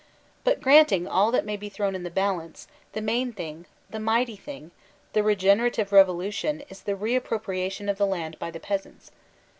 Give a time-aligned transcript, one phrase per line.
[0.43, 4.35] But granting all that may be thrown in the balance, the main thing, the mighty
[4.35, 4.71] thing,
[5.13, 9.11] the rq;enerative revolution is the Reappropriaiion of the land by the peasanis.